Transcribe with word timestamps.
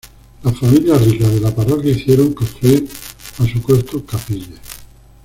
Las 0.41 0.57
familias 0.59 1.05
ricas 1.05 1.31
de 1.31 1.39
la 1.39 1.53
parroquia 1.53 1.91
hicieron 1.91 2.33
construir 2.33 2.89
a 3.37 3.45
su 3.45 3.61
costo 3.61 4.03
capillas. 4.03 4.59